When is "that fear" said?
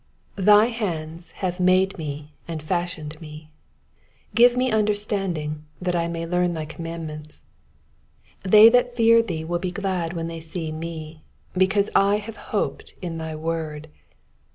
8.69-9.21